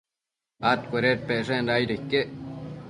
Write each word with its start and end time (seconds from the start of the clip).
adcuennepecshenda 0.71 1.71
aido 1.75 1.93
iquec 1.97 2.29